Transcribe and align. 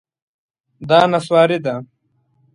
دا 0.89 0.99
نسواري 1.11 1.57
ده 1.65 1.75